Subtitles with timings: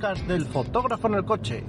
[0.00, 1.62] podcast del fotógrafo en el coche.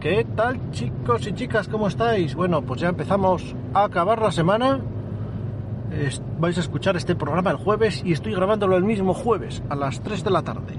[0.00, 1.68] ¿Qué tal chicos y chicas?
[1.68, 2.34] ¿Cómo estáis?
[2.34, 4.80] Bueno, pues ya empezamos a acabar la semana.
[6.40, 10.00] Vais a escuchar este programa el jueves y estoy grabándolo el mismo jueves a las
[10.00, 10.74] 3 de la tarde.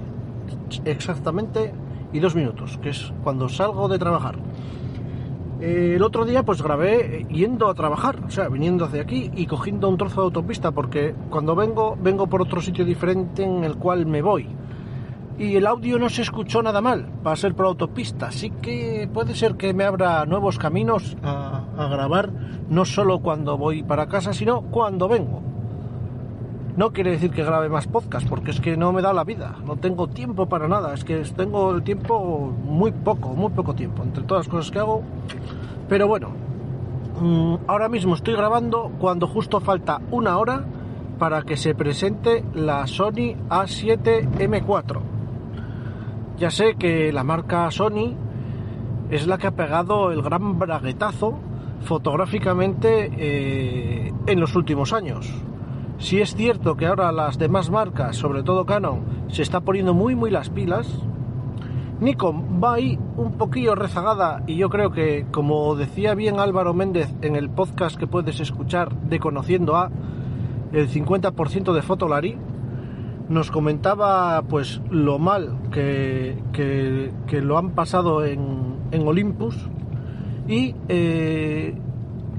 [0.84, 1.72] Exactamente
[2.12, 4.36] y dos minutos, que es cuando salgo de trabajar.
[5.60, 9.46] El otro día pues grabé eh, yendo a trabajar, o sea, viniendo hacia aquí y
[9.46, 13.76] cogiendo un trozo de autopista porque cuando vengo, vengo por otro sitio diferente en el
[13.76, 14.57] cual me voy
[15.38, 19.34] y el audio no se escuchó nada mal para ser por autopista, así que puede
[19.34, 22.30] ser que me abra nuevos caminos a, a grabar,
[22.68, 25.42] no solo cuando voy para casa, sino cuando vengo.
[26.76, 29.56] No quiere decir que grabe más podcast, porque es que no me da la vida,
[29.64, 34.02] no tengo tiempo para nada, es que tengo el tiempo muy poco, muy poco tiempo,
[34.02, 35.02] entre todas las cosas que hago.
[35.88, 36.30] Pero bueno,
[37.20, 40.64] mm, ahora mismo estoy grabando cuando justo falta una hora
[41.18, 45.17] para que se presente la Sony A7M4.
[46.38, 48.14] Ya sé que la marca Sony
[49.10, 51.34] es la que ha pegado el gran braguetazo
[51.80, 55.28] fotográficamente eh, en los últimos años.
[55.98, 60.14] Si es cierto que ahora las demás marcas, sobre todo Canon, se está poniendo muy
[60.14, 60.86] muy las pilas,
[62.00, 67.12] Nikon va ahí un poquillo rezagada y yo creo que, como decía bien Álvaro Méndez
[67.22, 69.90] en el podcast que puedes escuchar de Conociendo a,
[70.70, 72.38] el 50% de Fotolari,
[73.28, 77.12] nos comentaba pues lo mal que, que-
[77.42, 79.54] lo han pasado en, en Olympus
[80.48, 81.74] y eh,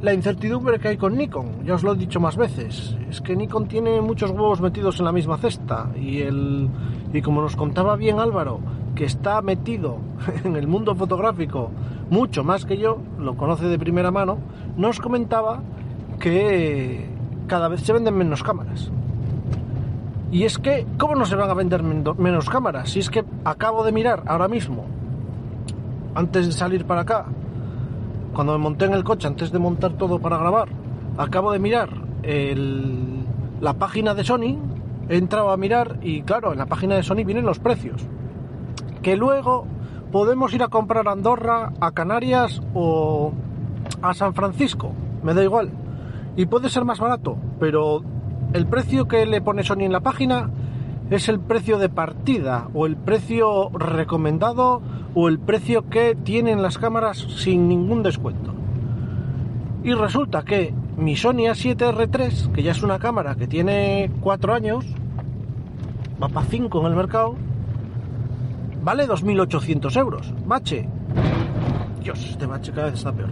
[0.01, 1.63] la incertidumbre que hay con Nikon.
[1.65, 2.97] Ya os lo he dicho más veces.
[3.09, 6.69] Es que Nikon tiene muchos huevos metidos en la misma cesta y, el,
[7.13, 8.59] y como nos contaba bien Álvaro,
[8.95, 9.97] que está metido
[10.43, 11.69] en el mundo fotográfico
[12.09, 14.39] mucho más que yo, lo conoce de primera mano,
[14.75, 15.61] nos comentaba
[16.19, 17.07] que
[17.47, 18.91] cada vez se venden menos cámaras.
[20.31, 22.89] Y es que, ¿cómo no se van a vender men- menos cámaras?
[22.89, 24.85] Si es que acabo de mirar ahora mismo,
[26.15, 27.25] antes de salir para acá,
[28.33, 30.69] cuando me monté en el coche, antes de montar todo para grabar,
[31.17, 31.89] acabo de mirar
[33.61, 34.57] la página de Sony,
[35.09, 38.01] he entrado a mirar y claro, en la página de Sony vienen los precios.
[39.01, 39.65] Que luego
[40.11, 43.31] podemos ir a comprar a Andorra, a Canarias o
[44.01, 44.91] a San Francisco,
[45.23, 45.71] me da igual.
[46.35, 48.01] Y puede ser más barato, pero
[48.53, 50.49] el precio que le pone Sony en la página
[51.09, 54.81] es el precio de partida o el precio recomendado
[55.13, 58.53] o el precio que tienen las cámaras sin ningún descuento.
[59.83, 64.85] Y resulta que mi Sony A7R3, que ya es una cámara que tiene 4 años,
[66.21, 67.35] va para 5 en el mercado,
[68.83, 70.33] vale 2.800 euros.
[70.45, 70.87] Bache.
[72.03, 73.29] Dios, este bache cada vez está peor.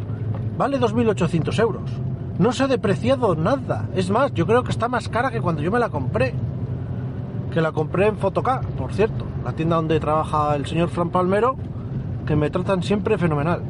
[0.57, 1.91] Vale 2.800 euros.
[2.39, 3.89] No se ha depreciado nada.
[3.95, 6.33] Es más, yo creo que está más cara que cuando yo me la compré.
[7.51, 9.25] Que la compré en Fotoca, por cierto.
[9.43, 11.55] La tienda donde trabaja el señor Fran Palmero,
[12.25, 13.61] que me tratan siempre fenomenal.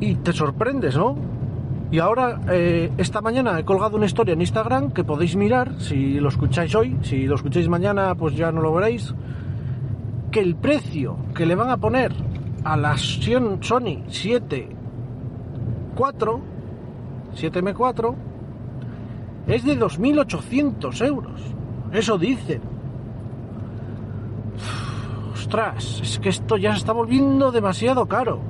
[0.00, 1.16] Y te sorprendes, ¿no?
[1.90, 6.20] Y ahora, eh, esta mañana he colgado una historia en Instagram que podéis mirar, si
[6.20, 9.12] lo escucháis hoy, si lo escucháis mañana, pues ya no lo veréis,
[10.30, 12.12] que el precio que le van a poner
[12.62, 14.79] a la Sony 7
[16.00, 16.40] 4,
[17.36, 18.14] 7M4,
[19.48, 21.42] es de 2.800 euros.
[21.92, 22.62] Eso dicen.
[25.34, 28.40] Ostras, es que esto ya se está volviendo demasiado caro.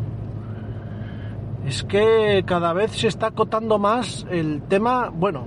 [1.66, 5.46] Es que cada vez se está acotando más el tema, bueno,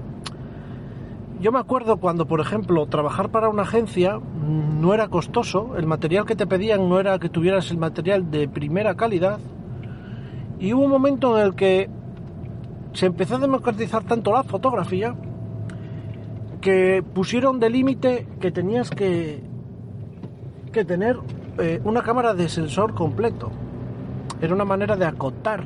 [1.40, 6.26] yo me acuerdo cuando, por ejemplo, trabajar para una agencia no era costoso, el material
[6.26, 9.40] que te pedían no era que tuvieras el material de primera calidad,
[10.64, 11.90] y hubo un momento en el que
[12.94, 15.14] se empezó a democratizar tanto la fotografía
[16.62, 19.44] que pusieron de límite que tenías que,
[20.72, 21.20] que tener
[21.58, 23.52] eh, una cámara de sensor completo.
[24.42, 25.66] Era una manera de acotar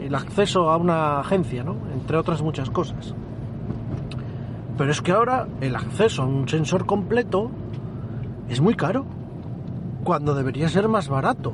[0.00, 1.76] el acceso a una agencia, ¿no?
[1.94, 3.14] Entre otras muchas cosas.
[4.76, 7.48] Pero es que ahora el acceso a un sensor completo
[8.48, 9.06] es muy caro,
[10.02, 11.52] cuando debería ser más barato.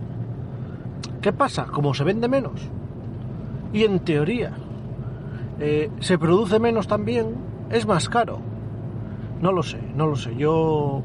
[1.21, 1.67] ¿Qué pasa?
[1.67, 2.71] Como se vende menos
[3.73, 4.53] y en teoría
[5.61, 7.35] eh, se produce menos también,
[7.71, 8.39] es más caro.
[9.41, 10.35] No lo sé, no lo sé.
[10.37, 11.03] Yo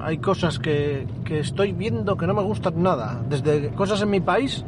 [0.00, 3.20] hay cosas que, que estoy viendo que no me gustan nada.
[3.28, 4.64] Desde cosas en mi país,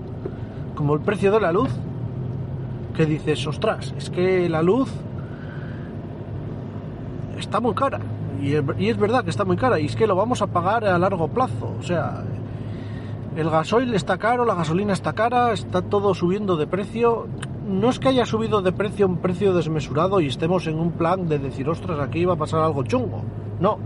[0.75, 1.71] como el precio de la luz,
[2.95, 4.91] que dices, ostras, es que la luz
[7.39, 8.01] está muy cara.
[8.43, 9.79] Y es, y es verdad que está muy cara.
[9.79, 11.75] Y es que lo vamos a pagar a largo plazo.
[11.79, 12.25] O sea,
[13.41, 17.27] el gasoil está caro, la gasolina está cara, está todo subiendo de precio.
[17.67, 21.27] No es que haya subido de precio un precio desmesurado y estemos en un plan
[21.27, 23.23] de decir, ostras, aquí va a pasar algo chungo.
[23.59, 23.79] No.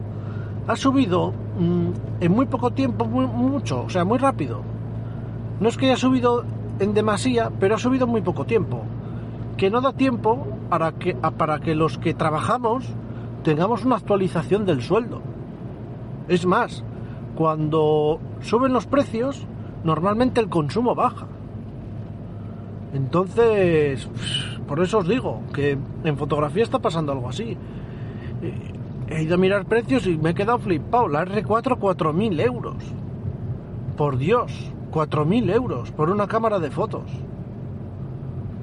[0.67, 4.63] Ha subido mmm, en muy poco tiempo, mucho, o sea, muy rápido.
[5.61, 6.45] No es que haya subido
[6.81, 8.83] en demasía, pero ha subido en muy poco tiempo.
[9.57, 12.87] Que no da tiempo para que, para que los que trabajamos
[13.45, 15.23] tengamos una actualización del sueldo.
[16.27, 16.83] Es más,
[17.35, 19.47] cuando suben los precios,
[19.83, 21.27] normalmente el consumo baja.
[22.93, 24.09] Entonces,
[24.67, 27.57] por eso os digo que en fotografía está pasando algo así.
[29.09, 31.09] He ido a mirar precios y me he quedado flipado.
[31.09, 32.77] La R4, 4.000 euros.
[33.97, 37.11] Por Dios, 4.000 euros por una cámara de fotos.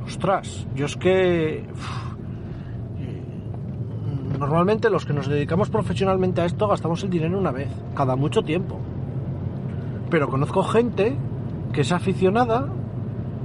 [0.06, 1.66] Ostras, yo es que...
[4.52, 8.42] Normalmente los que nos dedicamos profesionalmente a esto gastamos el dinero una vez, cada mucho
[8.42, 8.78] tiempo.
[10.10, 11.16] Pero conozco gente
[11.72, 12.68] que es aficionada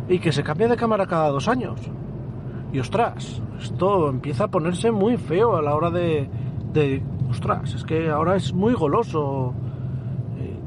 [0.08, 1.78] y que se cambia de cámara cada dos años.
[2.72, 6.28] Y ostras, esto empieza a ponerse muy feo a la hora de,
[7.30, 9.54] ostras, es que ahora es muy goloso
[10.40, 10.58] eh,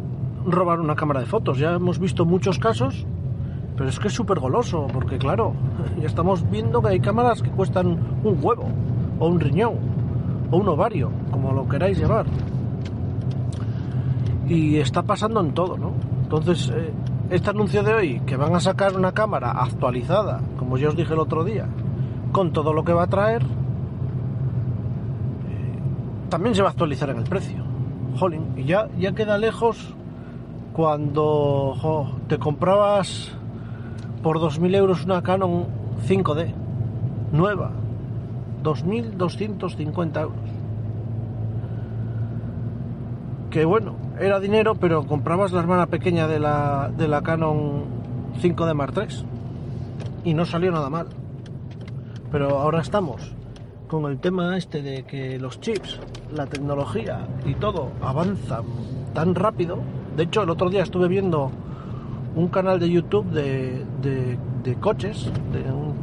[0.45, 1.57] robar una cámara de fotos.
[1.57, 3.05] Ya hemos visto muchos casos,
[3.75, 5.51] pero es que es súper goloso, porque claro,
[5.99, 7.87] ya estamos viendo que hay cámaras que cuestan
[8.23, 8.69] un huevo
[9.19, 9.98] o un riñón
[10.51, 12.25] o un ovario, como lo queráis llamar.
[14.47, 15.91] Y está pasando en todo, ¿no?
[16.23, 16.91] Entonces, eh,
[17.29, 21.13] este anuncio de hoy, que van a sacar una cámara actualizada, como ya os dije
[21.13, 21.67] el otro día,
[22.31, 23.47] con todo lo que va a traer, eh,
[26.29, 27.63] también se va a actualizar en el precio.
[28.17, 29.93] Jolín, y ya, ya queda lejos
[30.73, 33.31] cuando te comprabas
[34.23, 35.65] por 2.000 euros una Canon
[36.07, 36.53] 5D
[37.31, 37.71] nueva
[38.63, 40.37] 2.250 euros.
[43.49, 47.85] Que bueno, era dinero, pero comprabas la hermana pequeña de la, de la Canon
[48.41, 49.25] 5D Mark III
[50.23, 51.07] y no salió nada mal.
[52.31, 53.33] Pero ahora estamos
[53.87, 55.99] con el tema este de que los chips,
[56.31, 58.63] la tecnología y todo avanzan
[59.13, 59.79] tan rápido.
[60.15, 61.51] De hecho, el otro día estuve viendo
[62.35, 65.98] un canal de YouTube de, de, de coches, de un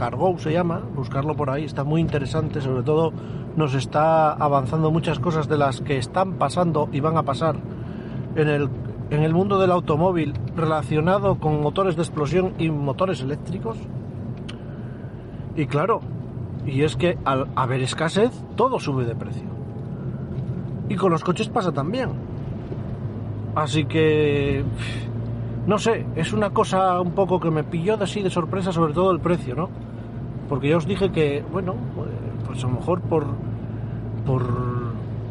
[0.00, 3.12] Cargo se llama, buscarlo por ahí, está muy interesante, sobre todo
[3.54, 7.56] nos está avanzando muchas cosas de las que están pasando y van a pasar
[8.34, 8.70] en el,
[9.10, 13.76] en el mundo del automóvil relacionado con motores de explosión y motores eléctricos.
[15.54, 16.00] Y claro,
[16.64, 19.50] y es que al haber escasez, todo sube de precio.
[20.88, 22.08] Y con los coches pasa también.
[23.54, 24.64] Así que
[25.66, 28.94] no sé, es una cosa un poco que me pilló de así de sorpresa, sobre
[28.94, 29.89] todo el precio, ¿no?
[30.50, 31.76] Porque ya os dije que, bueno,
[32.44, 33.24] pues a lo mejor por,
[34.26, 34.42] por,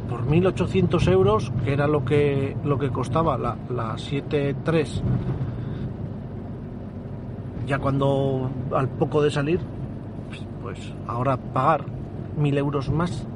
[0.09, 5.01] por 1.800 euros, que era lo que, lo que costaba la, la 7.3,
[7.67, 9.59] ya cuando al poco de salir,
[10.61, 11.83] pues ahora pagar
[12.39, 13.27] 1.000 euros más.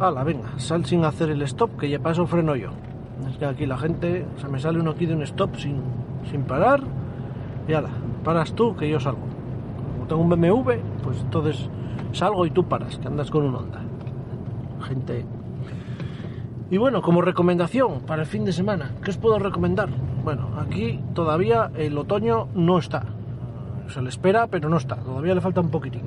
[0.00, 2.70] Hala, venga, sal sin hacer el stop, que ya paso freno yo.
[3.28, 5.82] Es que aquí la gente, o sea, me sale uno aquí de un stop sin,
[6.30, 6.80] sin parar,
[7.68, 7.90] y ala,
[8.24, 9.31] paras tú que yo salgo
[10.06, 11.68] tengo un BMW, pues entonces
[12.12, 13.80] salgo y tú paras, que andas con un Honda.
[14.82, 15.24] Gente.
[16.70, 19.90] Y bueno, como recomendación para el fin de semana, ¿qué os puedo recomendar?
[20.24, 23.04] Bueno, aquí todavía el otoño no está.
[23.88, 24.96] Se le espera, pero no está.
[24.96, 26.02] Todavía le falta un poquitín.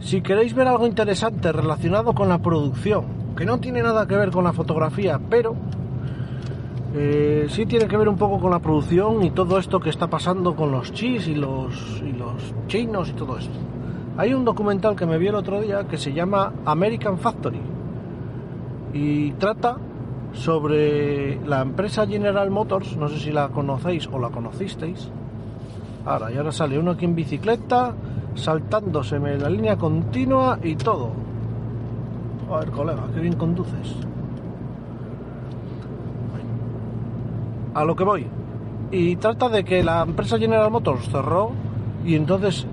[0.00, 3.04] Si queréis ver algo interesante relacionado con la producción,
[3.36, 5.54] que no tiene nada que ver con la fotografía, pero
[6.94, 10.08] eh, sí tiene que ver un poco con la producción y todo esto que está
[10.08, 12.02] pasando con los chis y los,
[12.66, 13.54] chinos y todo esto.
[14.18, 17.60] Hay un documental que me vi el otro día que se llama American Factory
[18.92, 19.78] y trata
[20.34, 25.10] sobre la empresa General Motors, no sé si la conocéis o la conocisteis.
[26.04, 27.94] Ahora, y ahora sale uno aquí en bicicleta,
[28.34, 31.10] saltándoseme la línea continua y todo.
[32.50, 33.96] A ver, colega, qué bien conduces.
[37.74, 38.26] A lo que voy.
[38.90, 41.52] Y trata de que la empresa General Motors cerró
[42.04, 42.66] y entonces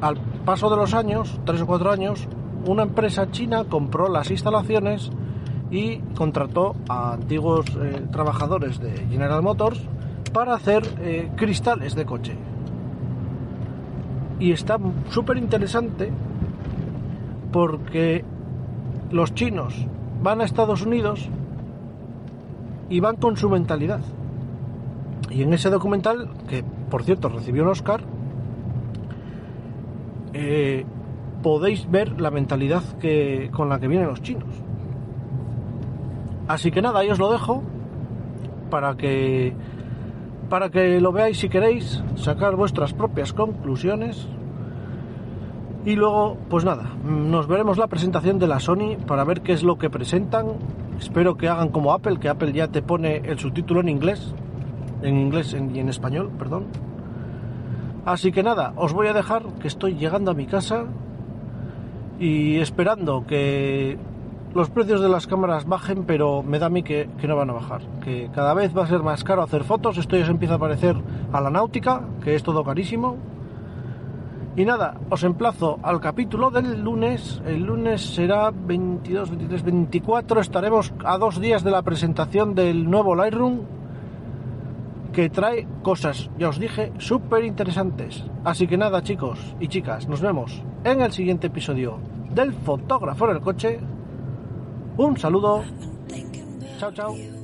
[0.00, 2.28] al paso de los años, tres o cuatro años,
[2.66, 5.10] una empresa china compró las instalaciones
[5.70, 9.80] y contrató a antiguos eh, trabajadores de General Motors
[10.32, 12.36] para hacer eh, cristales de coche.
[14.38, 14.78] Y está
[15.10, 16.12] súper interesante
[17.52, 18.24] porque
[19.10, 19.74] los chinos
[20.22, 21.28] van a Estados Unidos
[22.88, 24.00] y van con su mentalidad.
[25.34, 28.02] Y en ese documental, que por cierto recibió un Oscar,
[30.32, 30.84] eh,
[31.42, 34.48] podéis ver la mentalidad que, con la que vienen los chinos.
[36.46, 37.62] Así que nada, ahí os lo dejo
[38.70, 39.54] para que
[40.48, 44.28] para que lo veáis si queréis, sacar vuestras propias conclusiones.
[45.84, 49.64] Y luego, pues nada, nos veremos la presentación de la Sony para ver qué es
[49.64, 50.52] lo que presentan.
[51.00, 54.34] Espero que hagan como Apple, que Apple ya te pone el subtítulo en inglés,
[55.04, 56.64] en inglés y en español, perdón.
[58.04, 60.84] Así que nada, os voy a dejar que estoy llegando a mi casa
[62.18, 63.98] y esperando que
[64.54, 67.54] los precios de las cámaras bajen, pero me da a mí que, no van a
[67.54, 67.82] bajar.
[68.02, 69.98] Que cada vez va a ser más caro hacer fotos.
[69.98, 70.96] Esto ya se empieza a parecer
[71.32, 73.16] a la náutica, que es todo carísimo.
[74.56, 77.42] Y nada, os emplazo al capítulo del lunes.
[77.44, 80.40] El lunes será 22, 23, 24.
[80.40, 83.73] Estaremos a dos días de la presentación del nuevo Lightroom
[85.14, 88.24] que trae cosas, ya os dije, súper interesantes.
[88.44, 91.98] Así que nada, chicos y chicas, nos vemos en el siguiente episodio
[92.34, 93.78] del fotógrafo en el coche.
[94.98, 95.64] Un saludo.
[96.78, 97.43] Chao, chao.